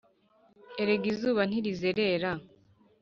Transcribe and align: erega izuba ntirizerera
erega 0.81 1.05
izuba 1.13 1.41
ntirizerera 1.49 2.31